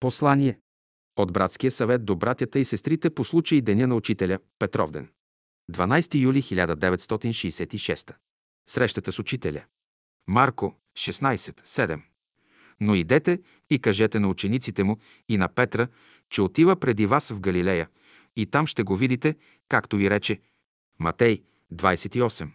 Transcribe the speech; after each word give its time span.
Послание 0.00 0.58
от 1.16 1.32
братския 1.32 1.70
съвет 1.70 2.04
до 2.04 2.16
братята 2.16 2.58
и 2.58 2.64
сестрите 2.64 3.10
по 3.10 3.24
случай 3.24 3.60
Деня 3.60 3.86
на 3.86 3.94
учителя 3.94 4.38
Петровден. 4.58 5.08
12 5.72 6.14
юли 6.14 6.42
1966. 6.42 8.14
Срещата 8.68 9.12
с 9.12 9.18
учителя. 9.18 9.64
Марко 10.26 10.74
16.7. 10.96 12.02
Но 12.80 12.94
идете 12.94 13.40
и 13.70 13.78
кажете 13.78 14.18
на 14.18 14.28
учениците 14.28 14.84
му 14.84 14.98
и 15.28 15.36
на 15.36 15.48
Петра, 15.48 15.88
че 16.30 16.42
отива 16.42 16.76
преди 16.76 17.06
вас 17.06 17.30
в 17.30 17.40
Галилея 17.40 17.88
и 18.36 18.46
там 18.46 18.66
ще 18.66 18.82
го 18.82 18.96
видите, 18.96 19.34
както 19.68 19.96
ви 19.96 20.10
рече. 20.10 20.40
Матей 20.98 21.42
28. 21.74 22.48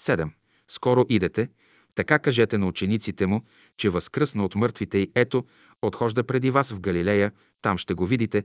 7. 0.00 0.30
Скоро 0.68 1.06
идете, 1.08 1.48
така 1.96 2.18
кажете 2.18 2.58
на 2.58 2.66
учениците 2.66 3.26
му, 3.26 3.44
че 3.76 3.90
възкръсна 3.90 4.44
от 4.44 4.54
мъртвите 4.54 4.98
и 4.98 5.12
ето, 5.14 5.46
отхожда 5.82 6.24
преди 6.24 6.50
вас 6.50 6.72
в 6.72 6.80
Галилея, 6.80 7.32
там 7.62 7.78
ще 7.78 7.94
го 7.94 8.06
видите. 8.06 8.44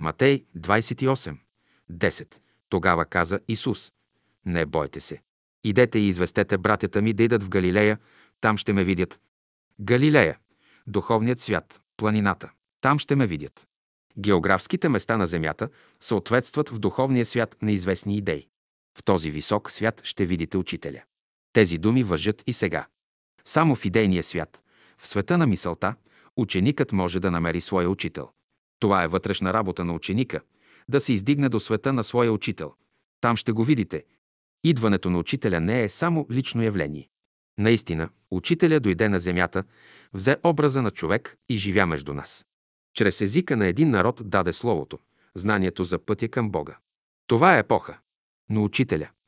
Матей 0.00 0.44
28. 0.58 1.36
10. 1.92 2.34
Тогава 2.68 3.04
каза 3.04 3.40
Исус, 3.48 3.92
не 4.46 4.66
бойте 4.66 5.00
се. 5.00 5.22
Идете 5.64 5.98
и 5.98 6.08
известете 6.08 6.58
братята 6.58 7.02
ми 7.02 7.12
да 7.12 7.22
идат 7.22 7.42
в 7.42 7.48
Галилея, 7.48 7.98
там 8.40 8.58
ще 8.58 8.72
ме 8.72 8.84
видят. 8.84 9.20
Галилея, 9.80 10.38
духовният 10.86 11.40
свят, 11.40 11.80
планината, 11.96 12.50
там 12.80 12.98
ще 12.98 13.16
ме 13.16 13.26
видят. 13.26 13.66
Географските 14.18 14.88
места 14.88 15.16
на 15.16 15.26
Земята 15.26 15.68
съответстват 16.00 16.68
в 16.68 16.78
духовния 16.78 17.26
свят 17.26 17.56
на 17.62 17.72
известни 17.72 18.16
идеи. 18.16 18.48
В 18.98 19.04
този 19.04 19.30
висок 19.30 19.70
свят 19.70 20.00
ще 20.04 20.26
видите 20.26 20.56
учителя. 20.56 21.02
Тези 21.52 21.78
думи 21.78 22.02
въжат 22.02 22.42
и 22.46 22.52
сега. 22.52 22.86
Само 23.44 23.74
в 23.76 23.84
идейния 23.84 24.22
свят, 24.22 24.62
в 24.98 25.08
света 25.08 25.38
на 25.38 25.46
мисълта, 25.46 25.94
ученикът 26.36 26.92
може 26.92 27.20
да 27.20 27.30
намери 27.30 27.60
своя 27.60 27.90
учител. 27.90 28.30
Това 28.78 29.02
е 29.02 29.08
вътрешна 29.08 29.52
работа 29.52 29.84
на 29.84 29.94
ученика– 29.94 30.40
да 30.88 31.00
се 31.00 31.12
издигне 31.12 31.48
до 31.48 31.60
света 31.60 31.92
на 31.92 32.04
своя 32.04 32.32
учител. 32.32 32.74
Там 33.20 33.36
ще 33.36 33.52
го 33.52 33.64
видите. 33.64 34.04
Идването 34.64 35.10
на 35.10 35.18
учителя 35.18 35.60
не 35.60 35.82
е 35.82 35.88
само 35.88 36.26
лично 36.30 36.62
явление. 36.62 37.08
Наистина, 37.58 38.08
учителя 38.30 38.80
дойде 38.80 39.08
на 39.08 39.20
земята, 39.20 39.64
взе 40.12 40.36
образа 40.44 40.82
на 40.82 40.90
човек 40.90 41.36
и 41.48 41.56
живя 41.56 41.86
между 41.86 42.14
нас. 42.14 42.46
Чрез 42.94 43.20
езика 43.20 43.56
на 43.56 43.66
един 43.66 43.90
народ 43.90 44.20
даде 44.24 44.52
Словото, 44.52 44.98
знанието 45.34 45.84
за 45.84 45.98
пътя 45.98 46.28
към 46.28 46.50
Бога. 46.50 46.76
Това 47.26 47.56
е 47.56 47.58
епоха. 47.58 47.98
Но 48.50 48.64
учителя– 48.64 49.08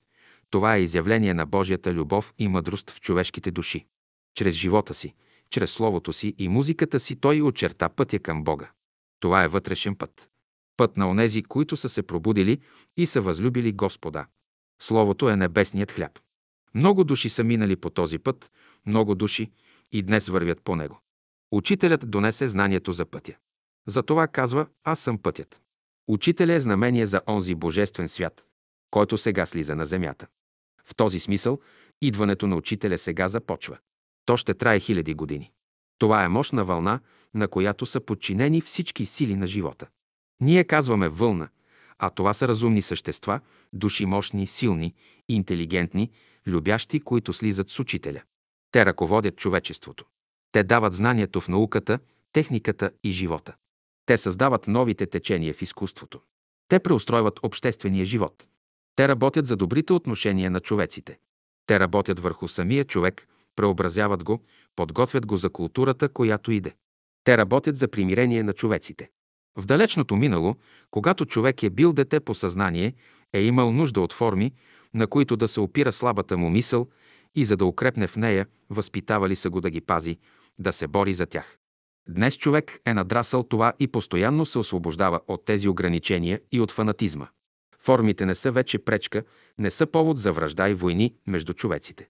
това 0.51 0.77
е 0.77 0.83
изявление 0.83 1.35
на 1.35 1.47
Божията 1.47 1.95
любов 1.95 2.35
и 2.39 2.49
мъдрост 2.49 2.91
в 2.91 3.01
човешките 3.01 3.51
души. 3.51 3.87
Чрез 4.35 4.55
живота 4.55 4.95
си, 4.95 5.15
чрез 5.51 5.71
словото 5.71 6.13
си 6.13 6.35
и 6.39 6.49
музиката 6.49 7.01
си 7.01 7.17
той 7.17 7.43
очерта 7.43 7.89
пътя 7.89 8.19
към 8.19 8.45
Бога. 8.45 8.71
Това 9.21 9.45
е 9.45 9.49
вътрешен 9.49 9.97
път. 9.97 10.29
Път 10.77 10.97
на 10.97 11.11
онези, 11.11 11.43
които 11.43 11.77
са 11.77 11.89
се 11.89 12.03
пробудили 12.03 12.61
и 12.97 13.07
са 13.07 13.21
възлюбили 13.21 13.73
Господа. 13.73 14.27
Словото 14.83 15.29
е 15.29 15.37
небесният 15.37 15.93
хляб. 15.93 16.19
Много 16.75 17.05
души 17.05 17.29
са 17.29 17.45
минали 17.45 17.77
по 17.77 17.91
този 17.91 18.19
път, 18.19 18.51
много 18.87 19.15
души 19.15 19.51
и 19.93 20.03
днес 20.03 20.29
вървят 20.29 20.63
по 20.63 20.77
него. 20.77 21.01
Учителят 21.53 22.11
донесе 22.11 22.49
знанието 22.49 22.93
за 22.93 23.07
пътя. 23.07 23.37
Затова 23.87 24.29
казва 24.29 24.67
«Аз 24.85 25.01
съм 25.01 25.19
пътят». 25.19 25.61
Учителя 26.09 26.53
е 26.53 26.61
знамение 26.61 27.07
за 27.07 27.21
онзи 27.29 27.55
божествен 27.55 28.09
свят, 28.09 28.45
който 28.95 29.19
сега 29.19 29.47
слиза 29.47 29.77
на 29.77 29.87
земята. 29.87 30.27
В 30.85 30.95
този 30.97 31.21
смисъл, 31.21 31.61
идването 32.03 32.47
на 32.47 32.57
учителя 32.57 32.99
сега 32.99 33.29
започва. 33.29 33.79
То 34.27 34.37
ще 34.37 34.55
трае 34.55 34.81
хиляди 34.81 35.15
години. 35.15 35.53
Това 35.99 36.25
е 36.25 36.29
мощна 36.29 36.65
вълна, 36.65 37.01
на 37.35 37.49
която 37.49 37.87
са 37.87 38.01
подчинени 38.01 38.61
всички 38.61 39.07
сили 39.07 39.37
на 39.37 39.47
живота. 39.47 39.87
Ние 40.41 40.65
казваме 40.65 41.09
вълна, 41.09 41.49
а 41.99 42.11
това 42.11 42.35
са 42.35 42.49
разумни 42.49 42.83
същества, 42.83 43.41
души 43.73 44.07
мощни, 44.07 44.47
силни, 44.47 44.95
интелигентни, 45.29 46.11
любящи, 46.47 47.01
които 47.01 47.33
слизат 47.33 47.71
с 47.71 47.81
учителя. 47.81 48.23
Те 48.73 48.87
ръководят 48.87 49.37
човечеството. 49.37 50.05
Те 50.53 50.63
дават 50.63 50.93
знанието 50.93 51.41
в 51.41 51.49
науката, 51.49 51.99
техниката 52.33 52.91
и 53.05 53.13
живота. 53.13 53.55
Те 54.07 54.17
създават 54.17 54.67
новите 54.67 55.07
течения 55.07 55.55
в 55.55 55.63
изкуството. 55.63 56.21
Те 56.69 56.79
преустройват 56.79 57.41
обществения 57.43 58.05
живот. 58.05 58.47
Те 58.97 59.09
работят 59.09 59.47
за 59.47 59.57
добрите 59.57 59.93
отношения 59.93 60.51
на 60.51 60.61
човеците. 60.61 61.19
Те 61.67 61.81
работят 61.81 62.21
върху 62.21 62.49
самия 62.49 62.85
човек, 62.85 63.29
преобразяват 63.57 64.25
го, 64.25 64.43
подготвят 64.77 65.27
го 65.27 65.37
за 65.37 65.51
културата, 65.51 66.09
която 66.09 66.51
иде. 66.53 66.75
Те 67.25 67.39
работят 67.39 67.77
за 67.77 67.89
примирение 67.89 68.43
на 68.43 68.53
човеците. 68.53 69.11
В 69.57 69.67
далечното 69.67 70.17
минало, 70.17 70.57
когато 70.91 71.25
човек 71.25 71.63
е 71.63 71.71
бил 71.71 71.93
дете 71.93 72.21
по 72.21 72.35
съзнание, 72.35 72.95
е 73.33 73.43
имал 73.43 73.73
нужда 73.73 74.01
от 74.01 74.13
форми, 74.13 74.53
на 74.95 75.07
които 75.07 75.37
да 75.37 75.49
се 75.49 75.61
опира 75.61 75.93
слабата 75.93 76.39
му 76.39 76.51
мисъл 76.51 76.89
и 77.35 77.45
за 77.45 77.57
да 77.57 77.65
укрепне 77.65 78.07
в 78.07 78.17
нея, 78.17 78.47
възпитавали 78.71 79.37
са 79.37 79.51
го 79.51 79.61
да 79.61 79.71
ги 79.71 79.81
пази, 79.81 80.19
да 80.59 80.73
се 80.73 80.87
бори 80.87 81.15
за 81.15 81.27
тях. 81.27 81.59
Днес 82.09 82.37
човек 82.37 82.79
е 82.87 82.95
надрасъл 82.95 83.43
това 83.43 83.73
и 83.79 83.89
постоянно 83.89 84.47
се 84.47 84.59
освобождава 84.59 85.21
от 85.29 85.45
тези 85.45 85.69
ограничения 85.69 86.41
и 86.53 86.61
от 86.61 86.73
фанатизма. 86.73 87.27
Формите 87.85 88.27
не 88.27 88.35
са 88.35 88.53
вече 88.53 88.79
пречка, 88.79 89.25
не 89.59 89.71
са 89.71 89.87
повод 89.87 90.19
за 90.19 90.33
връжда 90.33 90.69
и 90.69 90.75
войни 90.75 91.15
между 91.27 91.53
човеците. 91.53 92.09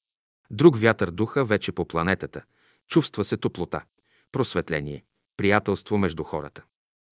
Друг 0.51 0.77
вятър 0.77 1.11
духа 1.11 1.45
вече 1.45 1.73
по 1.73 1.85
планетата. 1.85 2.43
Чувства 2.89 3.25
се 3.25 3.37
топлота, 3.37 3.85
просветление, 4.33 5.05
приятелство 5.37 5.99
между 5.99 6.23
хората. 6.23 6.63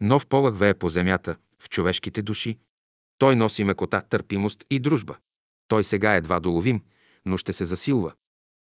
Нов 0.01 0.27
полъх 0.27 0.59
вее 0.59 0.75
по 0.75 0.89
земята, 0.89 1.37
в 1.61 1.69
човешките 1.69 2.23
души. 2.23 2.59
Той 3.19 3.37
носи 3.37 3.65
мекота, 3.65 4.03
търпимост 4.09 4.65
и 4.71 4.79
дружба. 4.79 5.17
Той 5.69 5.85
сега 5.85 6.15
едва 6.15 6.41
доловим, 6.41 6.83
но 7.25 7.37
ще 7.37 7.53
се 7.53 7.65
засилва. 7.65 8.13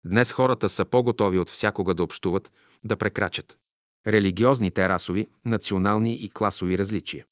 Днес 0.05 0.33
хората 0.33 0.69
са 0.69 0.85
по-готови 0.85 1.39
от 1.39 1.51
всякога 1.51 1.95
да 1.95 2.03
общуват, 2.03 2.51
да 2.85 2.97
прекрачат. 2.97 3.59
Религиозните, 4.07 4.89
расови, 4.89 5.29
национални 5.45 6.15
и 6.15 6.31
класови 6.31 6.79
различия. 6.79 7.25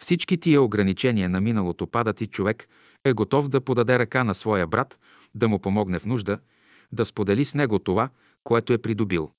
Всички 0.00 0.38
тия 0.38 0.62
ограничения 0.62 1.28
на 1.28 1.40
миналото 1.40 1.86
падат 1.86 2.20
и 2.20 2.26
човек 2.26 2.68
е 3.04 3.12
готов 3.12 3.48
да 3.48 3.60
подаде 3.60 3.98
ръка 3.98 4.24
на 4.24 4.34
своя 4.34 4.66
брат, 4.66 4.98
да 5.34 5.48
му 5.48 5.58
помогне 5.58 5.98
в 5.98 6.06
нужда, 6.06 6.38
да 6.92 7.04
сподели 7.04 7.44
с 7.44 7.54
него 7.54 7.78
това, 7.78 8.08
което 8.44 8.72
е 8.72 8.78
придобил. 8.78 9.30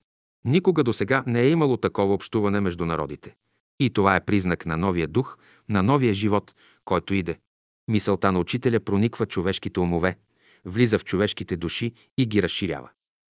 Никога 0.46 0.84
до 0.84 0.94
сега 0.94 1.24
не 1.28 1.42
е 1.42 1.50
имало 1.50 1.78
такова 1.78 2.14
общуване 2.14 2.60
между 2.60 2.86
народите. 2.86 3.36
И 3.80 3.90
това 3.90 4.16
е 4.16 4.26
признак 4.26 4.66
на 4.66 4.78
новия 4.78 5.08
дух, 5.08 5.38
на 5.70 5.84
новия 5.84 6.14
живот, 6.14 6.56
който 6.86 7.14
иде. 7.14 7.40
Мисълта 7.88 8.32
на 8.32 8.40
учителя 8.40 8.80
прониква 8.80 9.26
човешките 9.26 9.80
умове, 9.80 10.18
влиза 10.66 11.00
в 11.00 11.06
човешките 11.06 11.58
души 11.58 11.94
и 12.18 12.26
ги 12.26 12.44
разширява. 12.44 12.90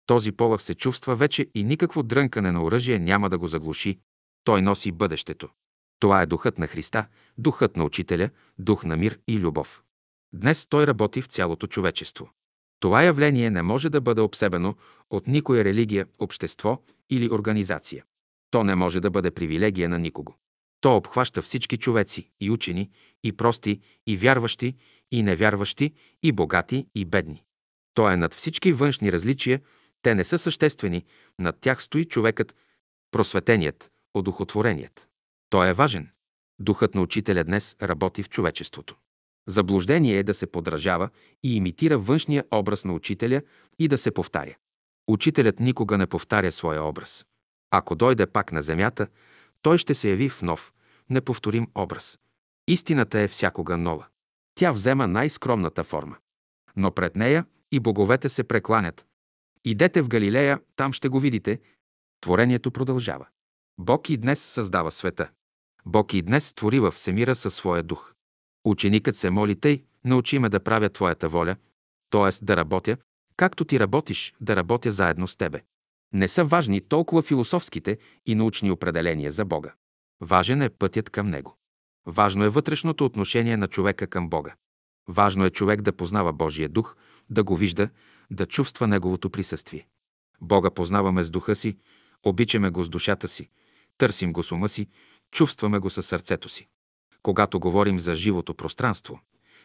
Този 0.07 0.33
полъх 0.33 0.63
се 0.63 0.75
чувства 0.75 1.17
вече 1.17 1.47
и 1.55 1.65
никакво 1.65 2.03
дрънкане 2.03 2.53
на 2.53 2.65
оръжие 2.65 2.99
няма 2.99 3.31
да 3.31 3.39
го 3.39 3.47
заглуши. 3.47 3.99
Той 4.45 4.63
носи 4.63 4.93
бъдещето. 4.93 5.49
Това 6.03 6.23
е 6.23 6.27
духът 6.27 6.59
на 6.59 6.67
Христа, 6.67 7.07
духът 7.39 7.77
на 7.77 7.85
Учителя, 7.85 8.31
дух 8.59 8.85
на 8.85 8.97
мир 8.97 9.19
и 9.29 9.39
любов. 9.39 9.83
Днес 10.33 10.67
той 10.67 10.87
работи 10.87 11.23
в 11.23 11.27
цялото 11.27 11.67
човечество. 11.67 12.31
Това 12.81 13.03
явление 13.03 13.51
не 13.51 13.63
може 13.63 13.91
да 13.91 14.01
бъде 14.01 14.21
обсебено 14.21 14.75
от 15.11 15.27
никоя 15.27 15.65
религия, 15.65 16.07
общество 16.19 16.83
или 17.11 17.31
организация. 17.31 18.05
То 18.51 18.65
не 18.65 18.75
може 18.75 19.01
да 19.01 19.11
бъде 19.11 19.31
привилегия 19.31 19.89
на 19.89 19.99
никого. 19.99 20.35
То 20.81 20.97
обхваща 20.97 21.43
всички 21.43 21.77
човеци, 21.77 22.31
и 22.41 22.51
учени, 22.51 22.91
и 23.25 23.33
прости, 23.33 23.81
и 24.07 24.17
вярващи, 24.17 24.77
и 25.13 25.23
невярващи, 25.23 25.93
и 26.23 26.33
богати, 26.33 26.87
и 26.95 27.05
бедни. 27.05 27.45
То 27.95 28.11
е 28.11 28.17
над 28.17 28.35
всички 28.35 28.73
външни 28.73 29.13
различия, 29.13 29.61
те 30.03 30.15
не 30.15 30.25
са 30.25 30.39
съществени, 30.39 31.05
над 31.39 31.61
тях 31.61 31.83
стои 31.83 32.05
човекът, 32.05 32.57
просветеният, 33.11 33.91
одухотвореният. 34.15 35.12
Той 35.53 35.69
е 35.69 35.73
важен. 35.73 36.09
Духът 36.59 36.95
на 36.95 37.01
учителя 37.03 37.45
днес 37.45 37.77
работи 37.83 38.23
в 38.23 38.31
човечеството. 38.31 38.97
Заблуждение 39.49 40.19
е 40.19 40.23
да 40.23 40.35
се 40.35 40.47
подражава 40.47 41.11
и 41.43 41.57
имитира 41.57 41.99
външния 41.99 42.45
образ 42.51 42.85
на 42.85 42.93
учителя 42.93 43.43
и 43.79 43.89
да 43.89 43.99
се 43.99 44.11
повтаря. 44.11 44.55
Учителят 45.09 45.61
никога 45.61 45.99
не 45.99 46.07
повтаря 46.07 46.53
своя 46.53 46.83
образ. 46.83 47.25
Ако 47.71 47.95
дойде 47.95 48.27
пак 48.27 48.53
на 48.53 48.63
земята, 48.63 49.07
той 49.63 49.79
ще 49.79 49.95
се 49.95 50.11
яви 50.11 50.29
в 50.29 50.43
нов, 50.43 50.73
неповторим 51.11 51.67
образ. 51.75 52.19
Истината 52.69 53.21
е 53.21 53.29
всякога 53.29 53.77
нова. 53.77 54.07
Тя 54.55 54.73
взема 54.73 55.09
най-скромната 55.09 55.85
форма. 55.85 56.17
Но 56.77 56.91
пред 56.91 57.17
нея 57.17 57.45
и 57.73 57.81
боговете 57.81 58.29
се 58.29 58.45
прекланят. 58.45 59.07
Идете 59.65 60.03
в 60.03 60.09
Галилея, 60.09 60.61
там 60.77 60.93
ще 60.93 61.09
го 61.09 61.21
видите. 61.21 61.61
Творението 62.21 62.71
продължава. 62.71 63.27
Бог 63.79 64.11
и 64.11 64.17
днес 64.17 64.41
създава 64.41 64.91
света. 64.91 65.31
Бог 65.87 66.15
и 66.15 66.23
днес 66.23 66.53
твори 66.55 66.81
във 66.81 66.95
всемира 66.95 67.37
със 67.37 67.55
своя 67.55 67.83
дух. 67.83 68.15
Ученикът 68.65 69.17
се 69.17 69.31
моли 69.31 69.61
тъй, 69.61 69.85
научи 70.05 70.39
ме 70.39 70.49
да 70.49 70.61
правя 70.61 70.89
Твоята 70.89 71.29
воля, 71.29 71.57
т.е. 72.11 72.45
да 72.45 72.57
работя, 72.57 72.97
както 73.37 73.65
ти 73.65 73.81
работиш, 73.81 74.35
да 74.41 74.57
работя 74.57 74.93
заедно 74.93 75.29
с 75.29 75.37
Тебе. 75.37 75.63
Не 76.13 76.29
са 76.29 76.45
важни 76.45 76.81
толкова 76.81 77.23
философските 77.23 77.99
и 78.27 78.35
научни 78.35 78.71
определения 78.71 79.33
за 79.33 79.45
Бога. 79.45 79.75
Важен 80.21 80.63
е 80.63 80.69
пътят 80.69 81.11
към 81.11 81.27
него. 81.27 81.57
Важно 82.07 82.45
е 82.45 82.49
вътрешното 82.49 83.05
отношение 83.05 83.57
на 83.57 83.67
човека 83.67 84.07
към 84.07 84.29
Бога. 84.29 84.55
Важно 85.09 85.45
е 85.45 85.51
човек 85.51 85.83
да 85.83 85.93
познава 85.93 86.33
Божия 86.33 86.69
дух, 86.69 86.97
да 87.31 87.45
го 87.45 87.57
вижда, 87.57 87.89
да 88.31 88.47
чувства 88.47 88.87
Неговото 88.87 89.31
присъствие. 89.31 89.87
Бога 90.41 90.71
познаваме 90.71 91.25
с 91.25 91.31
духа 91.31 91.57
си, 91.57 91.77
обичаме 92.23 92.71
го 92.71 92.85
с 92.85 92.89
душата 92.89 93.29
си, 93.29 93.49
търсим 93.99 94.33
го 94.33 94.43
с 94.43 94.53
ума 94.53 94.69
си, 94.69 94.89
чувстваме 95.33 95.79
го 95.79 95.91
със 95.91 96.07
сърцето 96.07 96.49
си. 96.49 96.69
Когато 97.23 97.61
говорим 97.61 98.01
за 98.01 98.15
живото 98.15 98.55
пространство, 98.55 99.21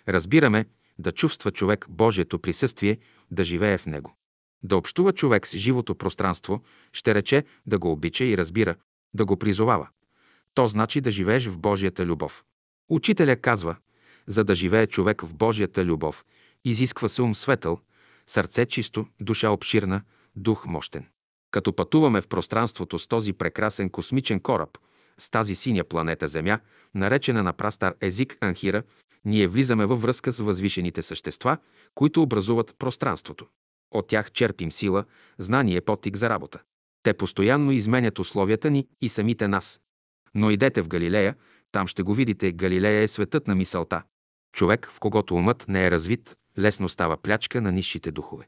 разбираме 0.07 0.65
да 0.99 1.11
чувства 1.11 1.51
човек 1.51 1.85
Божието 1.89 2.39
присъствие, 2.39 2.97
да 3.31 3.43
живее 3.43 3.77
в 3.77 3.85
него. 3.85 4.17
Да 4.63 4.77
общува 4.77 5.13
човек 5.13 5.47
с 5.47 5.57
живото 5.57 5.95
пространство, 5.95 6.63
ще 6.93 7.15
рече 7.15 7.45
да 7.65 7.79
го 7.79 7.91
обича 7.91 8.23
и 8.23 8.37
разбира, 8.37 8.75
да 9.13 9.25
го 9.25 9.37
призовава. 9.37 9.87
То 10.53 10.67
значи 10.67 11.01
да 11.01 11.11
живееш 11.11 11.47
в 11.47 11.57
Божията 11.57 12.05
любов. 12.05 12.43
Учителя 12.89 13.35
казва, 13.35 13.75
за 14.27 14.43
да 14.43 14.55
живее 14.55 14.87
човек 14.87 15.21
в 15.21 15.35
Божията 15.35 15.85
любов, 15.85 16.25
изисква 16.65 17.09
се 17.09 17.21
ум 17.21 17.35
светъл, 17.35 17.79
сърце 18.27 18.65
чисто, 18.65 19.07
душа 19.21 19.49
обширна, 19.49 20.01
дух 20.35 20.65
мощен. 20.65 21.05
Като 21.51 21.73
пътуваме 21.73 22.21
в 22.21 22.27
пространството 22.27 22.99
с 22.99 23.07
този 23.07 23.33
прекрасен 23.33 23.89
космичен 23.89 24.39
кораб, 24.39 24.77
с 25.19 25.29
тази 25.29 25.55
синя 25.55 25.83
планета 25.83 26.27
Земя, 26.27 26.59
наречена 26.95 27.43
на 27.43 27.53
прастар 27.53 27.93
език 28.01 28.37
Анхира, 28.41 28.83
ние 29.25 29.47
влизаме 29.47 29.85
във 29.85 30.01
връзка 30.01 30.31
с 30.31 30.39
възвишените 30.39 31.01
същества, 31.01 31.57
които 31.95 32.21
образуват 32.21 32.75
пространството. 32.79 33.47
От 33.91 34.07
тях 34.07 34.31
черпим 34.31 34.71
сила, 34.71 35.05
знание, 35.37 35.81
потик 35.81 36.15
за 36.15 36.29
работа. 36.29 36.59
Те 37.03 37.13
постоянно 37.13 37.71
изменят 37.71 38.19
условията 38.19 38.69
ни 38.69 38.87
и 39.01 39.09
самите 39.09 39.47
нас. 39.47 39.81
Но 40.35 40.51
идете 40.51 40.81
в 40.81 40.87
Галилея, 40.87 41.35
там 41.71 41.87
ще 41.87 42.03
го 42.03 42.13
видите, 42.13 42.51
Галилея 42.51 43.01
е 43.01 43.07
светът 43.07 43.47
на 43.47 43.55
мисълта. 43.55 44.03
Човек, 44.53 44.89
в 44.93 44.99
когото 44.99 45.35
умът 45.35 45.65
не 45.67 45.85
е 45.85 45.91
развит, 45.91 46.35
лесно 46.59 46.89
става 46.89 47.17
плячка 47.17 47.61
на 47.61 47.71
нисшите 47.71 48.11
духове. 48.11 48.47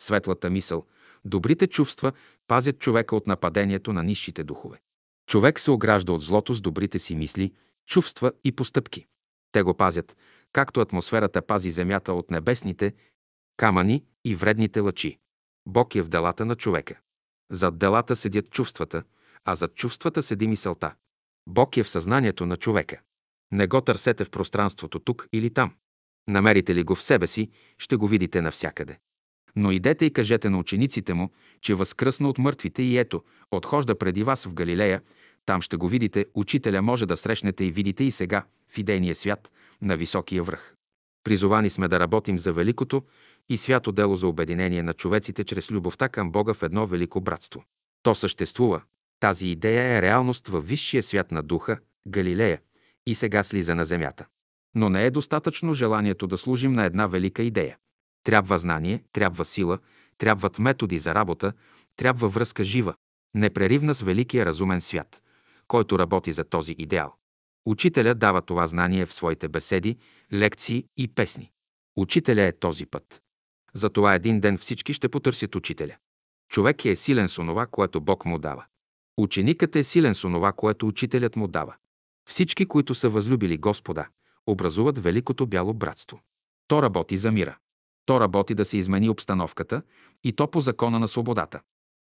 Светлата 0.00 0.50
мисъл, 0.50 0.86
добрите 1.24 1.66
чувства 1.66 2.12
пазят 2.48 2.78
човека 2.78 3.16
от 3.16 3.26
нападението 3.26 3.92
на 3.92 4.02
нисшите 4.02 4.44
духове. 4.44 4.78
Човек 5.30 5.60
се 5.60 5.70
огражда 5.70 6.12
от 6.12 6.22
злото 6.22 6.54
с 6.54 6.60
добрите 6.60 6.98
си 6.98 7.16
мисли, 7.16 7.52
чувства 7.86 8.32
и 8.44 8.52
постъпки. 8.52 9.06
Те 9.52 9.62
го 9.62 9.74
пазят, 9.74 10.16
както 10.52 10.80
атмосферата 10.80 11.42
пази 11.42 11.70
земята 11.70 12.12
от 12.12 12.30
небесните 12.30 12.94
камъни 13.56 14.04
и 14.24 14.34
вредните 14.34 14.80
лъчи. 14.80 15.18
Бог 15.66 15.94
е 15.94 16.02
в 16.02 16.08
делата 16.08 16.44
на 16.44 16.54
човека. 16.54 16.98
Зад 17.50 17.78
делата 17.78 18.16
седят 18.16 18.50
чувствата, 18.50 19.02
а 19.44 19.54
зад 19.54 19.74
чувствата 19.74 20.22
седи 20.22 20.48
мисълта. 20.48 20.94
Бог 21.48 21.76
е 21.76 21.82
в 21.82 21.90
съзнанието 21.90 22.46
на 22.46 22.56
човека. 22.56 23.00
Не 23.52 23.66
го 23.66 23.80
търсете 23.80 24.24
в 24.24 24.30
пространството 24.30 24.98
тук 24.98 25.28
или 25.32 25.50
там. 25.50 25.74
Намерите 26.28 26.74
ли 26.74 26.82
го 26.82 26.94
в 26.94 27.02
себе 27.02 27.26
си, 27.26 27.50
ще 27.78 27.96
го 27.96 28.08
видите 28.08 28.42
навсякъде. 28.42 28.98
Но 29.56 29.70
идете 29.70 30.04
и 30.04 30.12
кажете 30.12 30.48
на 30.48 30.58
учениците 30.58 31.14
му, 31.14 31.30
че 31.60 31.74
възкръсна 31.74 32.28
от 32.28 32.38
мъртвите 32.38 32.82
и 32.82 32.98
ето, 32.98 33.22
отхожда 33.50 33.98
преди 33.98 34.22
вас 34.22 34.44
в 34.44 34.54
Галилея, 34.54 35.02
там 35.46 35.62
ще 35.62 35.76
го 35.76 35.88
видите, 35.88 36.26
учителя 36.34 36.82
може 36.82 37.06
да 37.06 37.16
срещнете 37.16 37.64
и 37.64 37.70
видите 37.70 38.04
и 38.04 38.10
сега, 38.10 38.44
в 38.68 38.78
идейния 38.78 39.14
свят, 39.14 39.50
на 39.82 39.96
високия 39.96 40.42
връх. 40.42 40.74
Призовани 41.24 41.70
сме 41.70 41.88
да 41.88 42.00
работим 42.00 42.38
за 42.38 42.52
великото 42.52 43.02
и 43.48 43.56
свято 43.56 43.92
дело 43.92 44.16
за 44.16 44.26
обединение 44.26 44.82
на 44.82 44.94
човеците 44.94 45.44
чрез 45.44 45.70
любовта 45.70 46.08
към 46.08 46.32
Бога 46.32 46.54
в 46.54 46.62
едно 46.62 46.86
велико 46.86 47.20
братство. 47.20 47.64
То 48.02 48.14
съществува. 48.14 48.82
Тази 49.20 49.46
идея 49.46 49.96
е 49.96 50.02
реалност 50.02 50.48
във 50.48 50.68
висшия 50.68 51.02
свят 51.02 51.30
на 51.32 51.42
духа, 51.42 51.78
Галилея, 52.08 52.60
и 53.06 53.14
сега 53.14 53.42
слиза 53.42 53.74
на 53.74 53.84
земята. 53.84 54.26
Но 54.74 54.88
не 54.88 55.06
е 55.06 55.10
достатъчно 55.10 55.74
желанието 55.74 56.26
да 56.26 56.38
служим 56.38 56.72
на 56.72 56.84
една 56.84 57.06
велика 57.06 57.42
идея. 57.42 57.76
Трябва 58.24 58.58
знание, 58.58 59.02
трябва 59.12 59.44
сила, 59.44 59.78
трябват 60.18 60.58
методи 60.58 60.98
за 60.98 61.14
работа, 61.14 61.52
трябва 61.96 62.28
връзка 62.28 62.64
жива, 62.64 62.94
непреривна 63.34 63.94
с 63.94 64.02
великия 64.02 64.46
разумен 64.46 64.80
свят, 64.80 65.22
който 65.70 65.98
работи 65.98 66.32
за 66.32 66.44
този 66.44 66.72
идеал. 66.78 67.14
Учителя 67.66 68.14
дава 68.14 68.42
това 68.42 68.66
знание 68.66 69.06
в 69.06 69.14
своите 69.14 69.48
беседи, 69.48 69.96
лекции 70.32 70.84
и 70.96 71.08
песни. 71.08 71.50
Учителя 71.96 72.42
е 72.42 72.58
този 72.58 72.86
път. 72.86 73.22
Затова 73.74 74.14
един 74.14 74.40
ден 74.40 74.58
всички 74.58 74.94
ще 74.94 75.08
потърсят 75.08 75.54
учителя. 75.54 75.96
Човек 76.48 76.84
е 76.84 76.96
силен 76.96 77.28
с 77.28 77.38
онова, 77.38 77.66
което 77.66 78.00
Бог 78.00 78.24
му 78.24 78.38
дава. 78.38 78.64
Ученикът 79.18 79.76
е 79.76 79.84
силен 79.84 80.14
с 80.14 80.24
онова, 80.24 80.52
което 80.52 80.88
учителят 80.88 81.36
му 81.36 81.48
дава. 81.48 81.74
Всички, 82.28 82.66
които 82.66 82.94
са 82.94 83.08
възлюбили 83.08 83.58
Господа, 83.58 84.08
образуват 84.46 84.98
Великото 84.98 85.46
бяло 85.46 85.74
братство. 85.74 86.20
То 86.68 86.82
работи 86.82 87.16
за 87.16 87.32
мира. 87.32 87.58
То 88.06 88.20
работи 88.20 88.54
да 88.54 88.64
се 88.64 88.76
измени 88.76 89.08
обстановката 89.08 89.82
и 90.24 90.32
то 90.32 90.50
по 90.50 90.60
закона 90.60 90.98
на 90.98 91.08
свободата. 91.08 91.60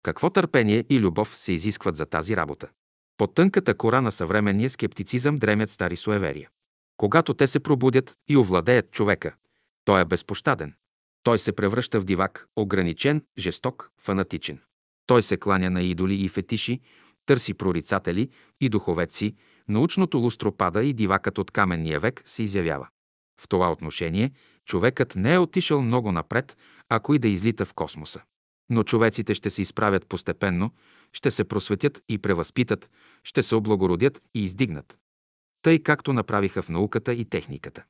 Какво 0.04 0.30
търпение 0.30 0.86
и 0.90 1.00
любов 1.00 1.38
се 1.38 1.54
изискват 1.54 1.96
за 1.96 2.06
тази 2.06 2.36
работа? 2.36 2.70
Под 3.18 3.36
тънката 3.36 3.74
кора 3.78 4.02
на 4.02 4.12
съвременния 4.12 4.70
скептицизъм 4.70 5.36
дремят 5.36 5.70
стари 5.70 5.96
суеверия. 5.96 6.50
Когато 6.98 7.34
те 7.34 7.48
се 7.48 7.60
пробудят 7.60 8.16
и 8.30 8.38
овладеят 8.38 8.92
човека, 8.92 9.36
той 9.86 10.02
е 10.02 10.06
безпощаден. 10.06 10.74
Той 11.24 11.40
се 11.40 11.52
превръща 11.52 12.00
в 12.00 12.06
дивак, 12.06 12.48
ограничен, 12.56 13.24
жесток, 13.38 13.92
фанатичен. 14.02 14.60
Той 15.06 15.24
се 15.24 15.38
кланя 15.38 15.70
на 15.70 15.82
идоли 15.82 16.16
и 16.16 16.30
фетиши, 16.30 16.80
търси 17.26 17.54
прорицатели 17.54 18.30
и 18.62 18.70
духовеци, 18.70 19.36
научното 19.68 20.18
лустро 20.18 20.52
пада 20.52 20.84
и 20.84 20.94
дивакът 20.94 21.38
от 21.38 21.52
каменния 21.52 22.00
век 22.00 22.22
се 22.26 22.44
изявява. 22.44 22.88
В 23.42 23.48
това 23.48 23.72
отношение 23.72 24.32
човекът 24.66 25.16
не 25.16 25.34
е 25.34 25.40
отишъл 25.40 25.82
много 25.82 26.12
напред, 26.12 26.58
ако 26.90 27.14
и 27.14 27.20
да 27.20 27.28
излита 27.28 27.66
в 27.66 27.74
космоса. 27.74 28.22
Но 28.70 28.84
човеците 28.84 29.36
ще 29.36 29.50
се 29.50 29.62
изправят 29.62 30.08
постепенно, 30.08 30.72
ще 31.14 31.32
се 31.32 31.44
просветят 31.44 32.04
и 32.10 32.18
превъзпитат, 32.18 32.90
ще 33.24 33.44
се 33.44 33.56
облагородят 33.56 34.22
и 34.34 34.46
издигнат. 34.46 34.98
Тъй 35.62 35.84
както 35.84 36.14
направиха 36.14 36.62
в 36.62 36.70
науката 36.70 37.14
и 37.14 37.26
техниката. 37.26 37.84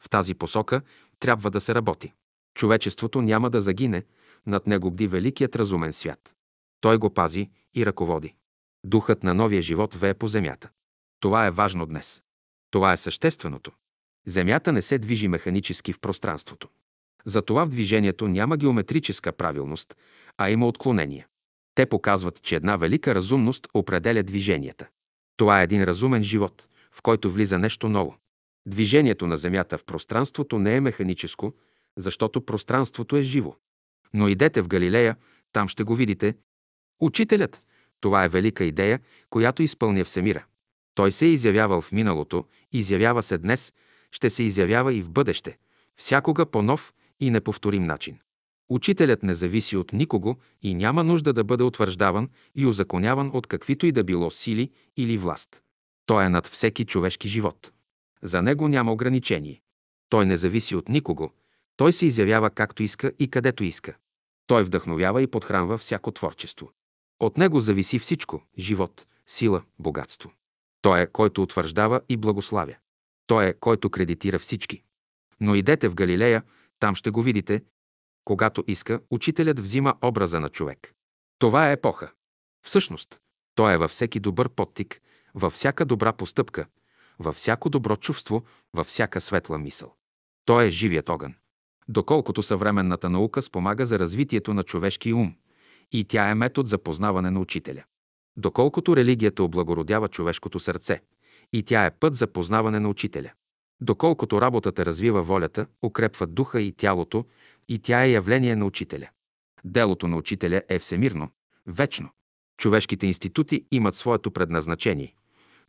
В 0.00 0.08
тази 0.08 0.34
посока 0.34 0.82
трябва 1.18 1.50
да 1.50 1.60
се 1.60 1.74
работи. 1.74 2.12
Човечеството 2.54 3.22
няма 3.22 3.50
да 3.50 3.60
загине, 3.60 4.04
над 4.46 4.66
него 4.66 4.90
бди 4.90 5.06
великият 5.06 5.56
разумен 5.56 5.92
свят. 5.92 6.34
Той 6.80 6.98
го 6.98 7.10
пази 7.10 7.50
и 7.74 7.86
ръководи. 7.86 8.34
Духът 8.86 9.22
на 9.22 9.34
новия 9.34 9.62
живот 9.62 9.94
вее 9.94 10.14
по 10.14 10.28
земята. 10.28 10.70
Това 11.20 11.46
е 11.46 11.50
важно 11.50 11.86
днес. 11.86 12.22
Това 12.70 12.92
е 12.92 12.96
същественото. 12.96 13.72
Земята 14.26 14.72
не 14.72 14.82
се 14.82 14.98
движи 14.98 15.28
механически 15.28 15.92
в 15.92 16.00
пространството. 16.00 16.68
Затова 17.26 17.64
в 17.64 17.68
движението 17.68 18.28
няма 18.28 18.56
геометрическа 18.56 19.32
правилност, 19.32 19.96
а 20.38 20.50
има 20.50 20.66
отклонения. 20.66 21.26
Те 21.74 21.86
показват, 21.86 22.42
че 22.42 22.56
една 22.56 22.76
велика 22.76 23.14
разумност 23.14 23.68
определя 23.74 24.22
движенията. 24.22 24.88
Това 25.36 25.60
е 25.60 25.64
един 25.64 25.84
разумен 25.84 26.22
живот, 26.22 26.68
в 26.92 27.02
който 27.02 27.30
влиза 27.30 27.58
нещо 27.58 27.88
ново. 27.88 28.16
Движението 28.66 29.26
на 29.26 29.36
Земята 29.36 29.78
в 29.78 29.84
пространството 29.84 30.58
не 30.58 30.76
е 30.76 30.80
механическо, 30.80 31.54
защото 31.96 32.40
пространството 32.40 33.16
е 33.16 33.22
живо. 33.22 33.54
Но 34.14 34.28
идете 34.28 34.62
в 34.62 34.68
Галилея, 34.68 35.16
там 35.52 35.68
ще 35.68 35.82
го 35.82 35.94
видите. 35.94 36.34
Учителят– 37.00 37.62
това 38.04 38.24
е 38.24 38.28
велика 38.28 38.64
идея, 38.64 39.00
която 39.30 39.62
изпълня 39.62 40.04
Всемира. 40.04 40.44
Той 40.94 41.12
се 41.12 41.26
е 41.26 41.28
изявявал 41.28 41.80
в 41.80 41.92
миналото, 41.92 42.44
изявява 42.72 43.22
се 43.22 43.38
днес, 43.38 43.72
ще 44.10 44.30
се 44.30 44.42
изявява 44.42 44.94
и 44.94 45.02
в 45.02 45.12
бъдеще, 45.12 45.58
всякога 45.96 46.46
по 46.46 46.62
нов 46.62 46.94
и 47.20 47.30
неповторим 47.30 47.82
начин. 47.82 48.18
Учителят 48.68 49.22
не 49.22 49.34
зависи 49.34 49.76
от 49.76 49.92
никого 49.92 50.36
и 50.62 50.74
няма 50.74 51.04
нужда 51.04 51.32
да 51.32 51.44
бъде 51.44 51.64
утвърждаван 51.64 52.28
и 52.54 52.66
озаконяван 52.66 53.30
от 53.34 53.46
каквито 53.46 53.86
и 53.86 53.92
да 53.92 54.04
било 54.04 54.30
сили 54.30 54.70
или 54.96 55.18
власт. 55.18 55.62
Той 56.06 56.24
е 56.24 56.28
над 56.28 56.46
всеки 56.46 56.84
човешки 56.84 57.28
живот. 57.28 57.72
За 58.22 58.42
него 58.42 58.68
няма 58.68 58.92
ограничение. 58.92 59.60
Той 60.08 60.26
не 60.26 60.36
зависи 60.36 60.76
от 60.76 60.88
никого. 60.88 61.30
Той 61.76 61.92
се 61.92 62.06
изявява 62.06 62.50
както 62.50 62.82
иска 62.82 63.12
и 63.18 63.30
където 63.30 63.64
иска. 63.64 63.96
Той 64.46 64.64
вдъхновява 64.64 65.22
и 65.22 65.26
подхранва 65.26 65.78
всяко 65.78 66.10
творчество. 66.10 66.70
От 67.20 67.38
него 67.38 67.60
зависи 67.60 67.98
всичко– 67.98 68.42
живот, 68.58 69.06
сила, 69.26 69.62
богатство. 69.78 70.32
Той 70.82 71.00
е, 71.00 71.06
който 71.06 71.42
утвърждава 71.42 72.00
и 72.08 72.16
благославя. 72.16 72.74
Той 73.26 73.46
е, 73.46 73.54
който 73.54 73.90
кредитира 73.90 74.38
всички. 74.38 74.82
Но 75.40 75.54
идете 75.54 75.88
в 75.88 75.94
Галилея, 75.94 76.42
там 76.78 76.94
ще 76.94 77.10
го 77.10 77.22
видите. 77.22 77.62
Когато 78.24 78.64
иска, 78.66 79.00
учителят 79.10 79.60
взима 79.60 79.94
образа 80.02 80.40
на 80.40 80.48
човек. 80.48 80.92
Това 81.38 81.68
е 81.68 81.72
епоха. 81.72 82.12
Всъщност, 82.66 83.20
той 83.54 83.74
е 83.74 83.78
във 83.78 83.90
всеки 83.90 84.20
добър 84.20 84.48
подтик, 84.48 85.00
във 85.34 85.52
всяка 85.52 85.84
добра 85.84 86.12
постъпка, 86.12 86.66
във 87.18 87.36
всяко 87.36 87.70
добро 87.70 87.96
чувство, 87.96 88.44
във 88.72 88.86
всяка 88.86 89.20
светла 89.20 89.58
мисъл. 89.58 89.94
Той 90.44 90.66
е 90.66 90.70
живият 90.70 91.08
огън. 91.08 91.34
Доколкото 91.88 92.42
съвременната 92.42 93.10
наука 93.10 93.42
спомага 93.42 93.86
за 93.86 93.98
развитието 93.98 94.54
на 94.54 94.62
човешки 94.62 95.12
ум, 95.12 95.34
и 95.92 96.04
тя 96.04 96.30
е 96.30 96.34
метод 96.34 96.68
за 96.68 96.78
познаване 96.78 97.30
на 97.30 97.40
учителя. 97.40 97.84
Доколкото 98.36 98.96
религията 98.96 99.42
облагородява 99.42 100.08
човешкото 100.08 100.60
сърце 100.60 101.00
и 101.52 101.62
тя 101.62 101.84
е 101.84 101.90
път 101.90 102.14
за 102.14 102.26
познаване 102.26 102.80
на 102.80 102.88
учителя. 102.88 103.32
Доколкото 103.84 104.40
работата 104.40 104.86
развива 104.86 105.22
волята, 105.22 105.66
укрепва 105.82 106.26
духа 106.26 106.60
и 106.60 106.72
тялото 106.72 107.24
и 107.68 107.78
тя 107.78 108.04
е 108.04 108.10
явление 108.10 108.56
на 108.56 108.66
учителя. 108.66 109.08
Делото 109.64 110.08
на 110.08 110.16
учителя 110.16 110.62
е 110.68 110.78
всемирно, 110.78 111.30
вечно. 111.66 112.10
Човешките 112.58 113.06
институти 113.06 113.66
имат 113.70 113.94
своето 113.94 114.30
предназначение, 114.30 115.14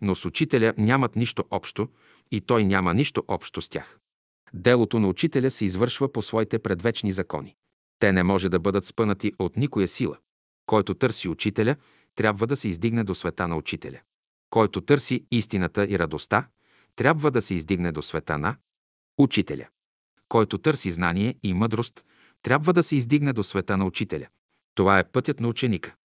но 0.02 0.16
с 0.16 0.26
учителя 0.26 0.74
нямат 0.78 1.16
нищо 1.16 1.44
общо 1.52 1.88
и 2.32 2.42
той 2.42 2.64
няма 2.64 2.94
нищо 2.94 3.24
общо 3.28 3.62
с 3.62 3.70
тях. 3.70 4.00
Делото 4.54 5.00
на 5.00 5.08
учителя 5.08 5.52
се 5.52 5.66
извършва 5.66 6.12
по 6.12 6.22
своите 6.22 6.60
предвечни 6.60 7.12
закони. 7.12 7.56
Те 8.00 8.12
не 8.12 8.24
може 8.24 8.50
да 8.50 8.60
бъдат 8.60 8.86
спънати 8.86 9.34
от 9.40 9.58
никоя 9.58 9.88
сила. 9.88 10.18
Който 10.66 10.94
търси 10.94 11.30
учителя, 11.30 11.76
трябва 12.16 12.48
да 12.48 12.56
се 12.56 12.68
издигне 12.68 13.04
до 13.04 13.16
света 13.16 13.48
на 13.48 13.56
учителя. 13.56 14.00
Който 14.50 14.82
търси 14.82 15.26
истината 15.32 15.88
и 15.90 16.00
радостта, 16.00 16.48
трябва 16.96 17.32
да 17.32 17.42
се 17.42 17.54
издигне 17.54 17.92
до 17.92 18.02
света 18.02 18.38
на 18.38 18.58
учителя. 19.18 19.68
Който 20.30 20.58
търси 20.58 20.92
знание 20.92 21.36
и 21.44 21.54
мъдрост, 21.54 22.06
трябва 22.42 22.74
да 22.74 22.84
се 22.84 22.96
издигне 22.96 23.34
до 23.34 23.44
света 23.44 23.78
на 23.78 23.86
учителя. 23.86 24.28
Това 24.76 25.00
е 25.00 25.12
пътят 25.12 25.40
на 25.40 25.48
ученика. 25.48 25.96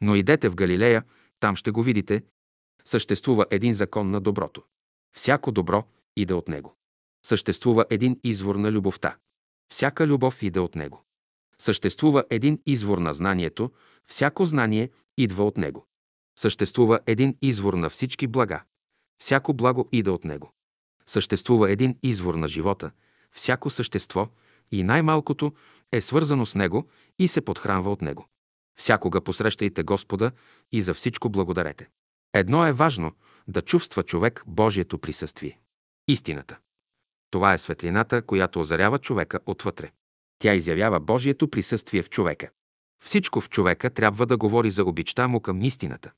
Но 0.00 0.14
идете 0.14 0.48
в 0.48 0.54
Галилея, 0.54 1.04
там 1.40 1.56
ще 1.56 1.70
го 1.70 1.82
видите. 1.82 2.22
Съществува 2.84 3.46
един 3.50 3.74
закон 3.74 4.10
на 4.10 4.20
доброто. 4.20 4.62
Всяко 5.16 5.52
добро 5.52 5.84
иде 6.16 6.34
от 6.34 6.48
него. 6.48 6.76
Съществува 7.26 7.84
един 7.90 8.20
извор 8.24 8.54
на 8.54 8.72
любовта. 8.72 9.16
Всяка 9.68 10.06
любов 10.06 10.42
иде 10.42 10.60
от 10.60 10.74
него. 10.74 11.04
Съществува 11.58 12.24
един 12.30 12.60
извор 12.66 12.98
на 12.98 13.14
знанието. 13.14 13.72
Всяко 14.08 14.44
знание 14.44 14.90
идва 15.18 15.44
от 15.44 15.56
него. 15.56 15.86
Съществува 16.38 17.00
един 17.06 17.36
извор 17.42 17.74
на 17.74 17.90
всички 17.90 18.26
блага. 18.26 18.64
Всяко 19.24 19.54
благо 19.54 19.88
иде 19.92 20.10
от 20.10 20.24
него. 20.24 20.52
Съществува 21.06 21.70
един 21.70 21.98
извор 22.02 22.34
на 22.34 22.48
живота. 22.48 22.90
Всяко 23.32 23.70
същество 23.70 24.28
и 24.70 24.82
най-малкото 24.82 25.52
е 25.92 26.00
свързано 26.00 26.46
с 26.46 26.54
него 26.54 26.88
и 27.18 27.28
се 27.28 27.40
подхранва 27.40 27.92
от 27.92 28.02
него. 28.02 28.28
Всякога 28.78 29.20
посрещайте 29.20 29.82
Господа 29.82 30.30
и 30.72 30.82
за 30.82 30.94
всичко 30.94 31.30
благодарете. 31.30 31.88
Едно 32.34 32.66
е 32.66 32.72
важно 32.72 33.12
да 33.48 33.62
чувства 33.62 34.02
човек 34.02 34.44
Божието 34.46 34.98
присъствие. 34.98 35.58
Истината. 36.08 36.58
Това 37.30 37.54
е 37.54 37.58
светлината, 37.58 38.22
която 38.22 38.60
озарява 38.60 38.98
човека 38.98 39.40
отвътре. 39.46 39.90
Тя 40.38 40.54
изявява 40.54 41.00
Божието 41.00 41.50
присъствие 41.50 42.02
в 42.02 42.10
човека. 42.10 42.50
Всичко 43.04 43.40
в 43.40 43.50
човека 43.50 43.90
трябва 43.90 44.26
да 44.26 44.36
говори 44.36 44.70
за 44.70 44.84
обичта 44.84 45.28
му 45.28 45.40
към 45.40 45.62
истината. 45.62 46.12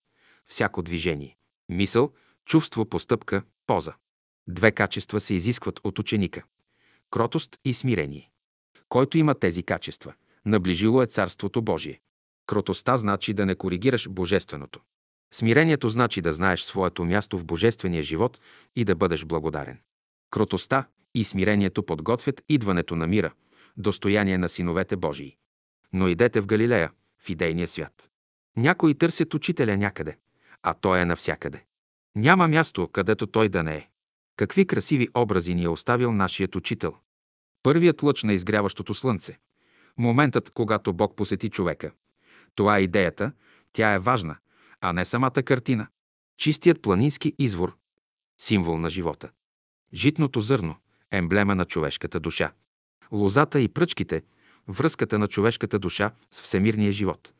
Всяко 0.46 0.82
движение, 0.82 1.36
мисъл, 1.68 2.12
чувство, 2.46 2.86
постъпка, 2.86 3.42
поза. 3.66 3.92
Две 4.48 4.72
качества 4.72 5.20
се 5.20 5.34
изискват 5.34 5.80
от 5.84 5.98
ученика– 5.98 6.42
кротост 7.10 7.58
и 7.64 7.74
смирение. 7.74 8.30
Който 8.88 9.18
има 9.18 9.34
тези 9.34 9.62
качества, 9.62 10.14
наближило 10.46 11.02
е 11.02 11.06
Царството 11.06 11.62
Божие. 11.62 12.00
Кротостта 12.46 12.96
значи 12.96 13.34
да 13.34 13.46
не 13.46 13.54
коригираш 13.54 14.08
Божественото. 14.08 14.80
Смирението 15.34 15.88
значи 15.88 16.20
да 16.20 16.32
знаеш 16.32 16.62
своето 16.62 17.04
място 17.04 17.38
в 17.38 17.44
Божествения 17.44 18.02
живот 18.02 18.40
и 18.76 18.84
да 18.84 18.94
бъдеш 18.94 19.24
благодарен. 19.24 19.78
Кротостта 20.30 20.88
и 21.14 21.24
смирението 21.24 21.82
подготвят 21.82 22.42
идването 22.48 22.96
на 22.96 23.06
мира, 23.06 23.32
достояние 23.76 24.38
на 24.38 24.48
синовете 24.48 24.96
Божии. 24.96 25.36
Но 25.92 26.08
идете 26.08 26.40
в 26.40 26.46
Галилея, 26.46 26.90
в 27.18 27.28
идейния 27.28 27.68
свят. 27.68 28.10
Някои 28.56 28.94
търсят 28.94 29.34
учителя 29.34 29.76
някъде, 29.76 30.16
а 30.62 30.74
той 30.74 31.00
е 31.00 31.04
навсякъде. 31.04 31.64
Няма 32.16 32.49
място, 32.49 32.88
където 32.88 33.26
той 33.26 33.49
да 33.49 33.62
не 33.62 33.76
е. 33.76 33.88
Какви 34.37 34.66
красиви 34.66 35.08
образи 35.14 35.54
ни 35.54 35.64
е 35.64 35.68
оставил 35.68 36.12
нашият 36.12 36.56
учител. 36.56 36.94
Първият 37.62 38.02
лъч 38.02 38.23
на 38.23 38.32
изгряващото 38.32 38.94
слънце. 38.94 39.38
Моментът, 39.99 40.50
когато 40.50 40.92
Бог 40.92 41.16
посети 41.16 41.50
човека. 41.50 41.90
Това 42.54 42.78
е 42.78 42.82
идеята, 42.82 43.32
тя 43.73 43.92
е 43.92 43.99
важна, 43.99 44.37
а 44.80 44.92
не 44.92 45.04
самата 45.04 45.30
картина. 45.30 45.87
Чистият 46.38 46.82
планински 46.82 47.35
извор. 47.38 47.76
Символ 48.40 48.78
на 48.78 48.90
живота. 48.90 49.30
Житното 49.94 50.40
зърно. 50.40 50.76
Емблема 51.11 51.54
на 51.54 51.64
човешката 51.64 52.20
душа. 52.20 52.52
Лозата 53.12 53.61
и 53.61 53.68
пръчките. 53.68 54.23
Връзката 54.68 55.18
на 55.18 55.28
човешката 55.28 55.78
душа 55.78 56.11
с 56.30 56.42
всемирния 56.42 56.92
живот. 56.92 57.32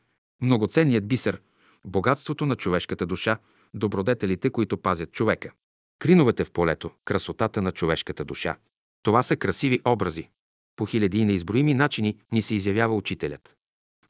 Многоценният 0.43 1.09
бисер. 1.09 1.41
Богатството 1.85 2.47
на 2.47 2.57
човешката 2.57 3.07
душа. 3.07 3.39
Добродетелите, 3.77 4.51
които 4.51 4.79
пазят 4.79 5.13
човека. 5.13 5.53
Криновете 5.99 6.45
в 6.45 6.51
полето. 6.51 6.91
Красотата 7.05 7.63
на 7.63 7.73
човешката 7.73 8.25
душа. 8.25 8.57
Това 9.03 9.23
са 9.23 9.37
красиви 9.37 9.81
образи. 9.85 10.29
По 10.77 10.87
хиляди 10.87 11.19
и 11.19 11.25
неизброими 11.25 11.75
начини 11.75 12.19
ни 12.33 12.43
се 12.43 12.55
изявява 12.55 12.95
учителят. 12.95 13.57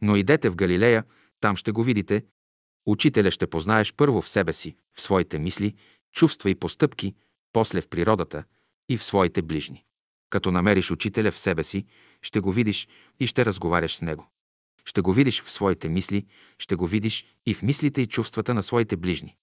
Но 0.02 0.16
идете 0.16 0.50
в 0.50 0.56
Галилея, 0.56 1.04
там 1.40 1.56
ще 1.56 1.72
го 1.72 1.82
видите. 1.82 2.24
Учителя 2.86 3.30
ще 3.30 3.46
познаеш 3.46 3.94
първо 3.94 4.22
в 4.22 4.28
себе 4.28 4.52
си, 4.52 4.76
в 4.94 5.02
своите 5.02 5.38
мисли, 5.38 5.74
чувства 6.12 6.50
и 6.50 6.54
постъпки, 6.54 7.14
после 7.52 7.80
в 7.80 7.88
природата 7.88 8.44
и 8.88 8.98
в 8.98 9.04
своите 9.04 9.42
ближни. 9.42 9.84
Като 10.30 10.50
намериш 10.50 10.90
учителя 10.90 11.30
в 11.30 11.38
себе 11.38 11.64
си, 11.64 11.84
ще 12.22 12.40
го 12.40 12.52
видиш 12.52 12.88
и 13.20 13.26
ще 13.26 13.44
разговаряш 13.44 13.96
с 13.96 14.02
него. 14.02 14.30
Ще 14.84 15.00
го 15.00 15.12
видиш 15.12 15.42
в 15.42 15.50
своите 15.50 15.88
мисли, 15.88 16.26
ще 16.58 16.74
го 16.74 16.86
видиш 16.86 17.26
и 17.46 17.54
в 17.54 17.62
мислите 17.62 18.00
и 18.00 18.06
чувствата 18.06 18.54
на 18.54 18.62
своите 18.62 18.96
ближни. 18.96 19.36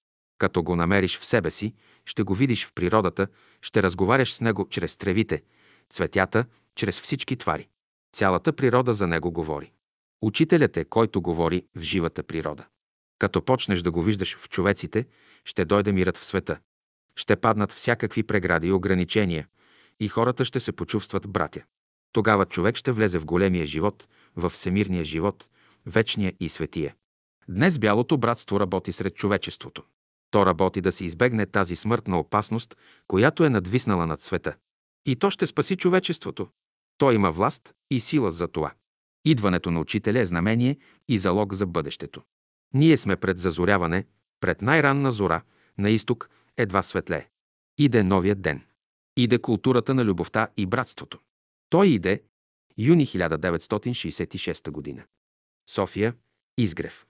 Като 0.44 0.64
го 0.64 0.76
намериш 0.76 1.20
в 1.20 1.26
себе 1.26 1.52
си, 1.52 1.74
ще 2.06 2.24
го 2.24 2.36
видиш 2.36 2.66
в 2.66 2.74
природата, 2.74 3.28
ще 3.62 3.84
разговаряш 3.84 4.34
с 4.34 4.42
него 4.42 4.68
чрез 4.70 4.98
тревите, 4.98 5.44
цветята, 5.90 6.46
чрез 6.76 7.02
всички 7.02 7.36
твари. 7.36 7.68
Цялата 8.16 8.54
природа 8.54 8.94
за 8.94 9.08
него 9.08 9.32
говори. 9.32 9.72
Учителят 10.22 10.78
е, 10.78 10.86
който 10.86 11.22
говори 11.22 11.66
в 11.76 11.82
живата 11.82 12.24
природа. 12.24 12.66
Като 13.20 13.42
почнеш 13.42 13.82
да 13.82 13.92
го 13.92 14.04
виждаш 14.04 14.38
в 14.38 14.50
човеците, 14.50 15.06
ще 15.46 15.66
дойде 15.66 15.92
мирът 15.92 16.18
в 16.18 16.26
света. 16.26 16.60
Ще 17.16 17.36
паднат 17.36 17.72
всякакви 17.72 18.24
прегради 18.24 18.68
и 18.68 18.72
ограничения 18.72 19.48
и 20.00 20.08
хората 20.08 20.46
ще 20.46 20.60
се 20.60 20.72
почувстват 20.72 21.28
братя. 21.30 21.64
Тогава 22.12 22.46
човек 22.46 22.76
ще 22.76 22.92
влезе 22.92 23.20
в 23.20 23.26
големия 23.26 23.66
живот, 23.66 24.08
в 24.36 24.50
всемирния 24.50 25.04
живот, 25.04 25.50
вечния 25.86 26.34
и 26.40 26.50
светия. 26.50 26.96
Днес 27.50 27.80
бялото 27.80 28.18
братство 28.18 28.60
работи 28.60 28.92
сред 28.92 29.16
човечеството. 29.16 29.84
То 30.34 30.46
работи 30.46 30.82
да 30.82 30.92
се 30.92 31.06
избегне 31.06 31.46
тази 31.46 31.75
смъртна 31.75 32.20
опасност, 32.20 32.78
която 33.08 33.44
е 33.44 33.50
надвиснала 33.50 34.08
над 34.08 34.22
света. 34.22 34.56
И 35.06 35.16
то 35.16 35.32
ще 35.32 35.48
спаси 35.48 35.75
човечеството. 35.75 36.48
Той 36.98 37.16
има 37.16 37.32
власт 37.32 37.74
и 37.92 38.00
сила 38.00 38.32
за 38.32 38.48
това. 38.48 38.74
Идването 39.25 39.72
на 39.72 39.80
учителя 39.80 40.20
е 40.20 40.25
знамение 40.25 40.78
и 41.08 41.18
залог 41.20 41.54
за 41.54 41.66
бъдещето. 41.66 42.22
Ние 42.74 42.98
сме 42.98 43.16
пред 43.16 43.40
зазоряване, 43.40 44.06
пред 44.40 44.62
най-ранна 44.62 45.12
зора, 45.12 45.42
на 45.78 45.90
изток 45.90 46.30
едва 46.58 46.84
светле. 46.84 47.28
Иде 47.78 48.04
новият 48.04 48.42
ден. 48.42 48.62
Иде 49.18 49.38
културата 49.38 49.94
на 49.94 50.06
любовта 50.06 50.48
и 50.58 50.66
братството. 50.66 51.20
Той 51.70 51.88
иде 51.88 52.24
юни 52.78 53.08
1966 53.08 54.72
година. 54.72 55.04
София, 55.70 56.13
Изгрев. 56.58 57.06